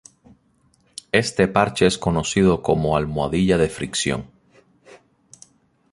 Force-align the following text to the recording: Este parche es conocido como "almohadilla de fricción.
Este 1.11 1.47
parche 1.47 1.85
es 1.85 1.99
conocido 1.99 2.63
como 2.63 2.97
"almohadilla 2.97 3.59
de 3.59 3.69
fricción. 3.69 4.29